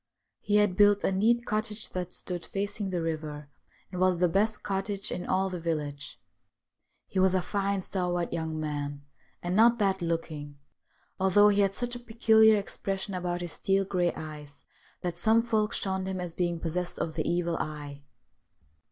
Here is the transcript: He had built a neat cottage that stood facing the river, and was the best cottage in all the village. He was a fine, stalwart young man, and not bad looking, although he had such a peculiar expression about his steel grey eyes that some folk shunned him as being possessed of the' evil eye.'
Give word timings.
He 0.39 0.55
had 0.55 0.75
built 0.75 1.03
a 1.03 1.11
neat 1.11 1.45
cottage 1.45 1.89
that 1.89 2.11
stood 2.11 2.43
facing 2.47 2.89
the 2.89 3.03
river, 3.03 3.51
and 3.91 4.01
was 4.01 4.17
the 4.17 4.27
best 4.27 4.63
cottage 4.63 5.11
in 5.11 5.27
all 5.27 5.47
the 5.51 5.59
village. 5.59 6.19
He 7.05 7.19
was 7.19 7.35
a 7.35 7.41
fine, 7.43 7.81
stalwart 7.81 8.33
young 8.33 8.59
man, 8.59 9.03
and 9.43 9.55
not 9.55 9.77
bad 9.77 10.01
looking, 10.01 10.57
although 11.19 11.49
he 11.49 11.61
had 11.61 11.75
such 11.75 11.95
a 11.95 11.99
peculiar 11.99 12.57
expression 12.57 13.13
about 13.13 13.41
his 13.41 13.51
steel 13.51 13.85
grey 13.85 14.11
eyes 14.15 14.65
that 15.01 15.17
some 15.19 15.43
folk 15.43 15.71
shunned 15.71 16.07
him 16.07 16.19
as 16.19 16.33
being 16.33 16.59
possessed 16.59 16.97
of 16.97 17.13
the' 17.13 17.29
evil 17.31 17.55
eye.' 17.57 18.01